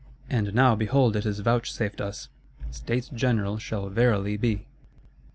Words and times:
And 0.31 0.55
now 0.55 0.73
behold 0.73 1.15
it 1.15 1.27
is 1.27 1.41
vouchsafed 1.41 2.01
us; 2.01 2.27
States 2.71 3.07
General 3.09 3.59
shall 3.59 3.87
verily 3.89 4.35
be! 4.35 4.65